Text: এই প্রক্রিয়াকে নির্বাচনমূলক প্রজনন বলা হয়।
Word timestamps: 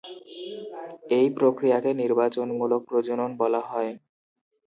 এই 1.11 1.27
প্রক্রিয়াকে 1.37 1.91
নির্বাচনমূলক 1.93 2.81
প্রজনন 2.89 3.29
বলা 3.37 3.61
হয়। 3.61 3.91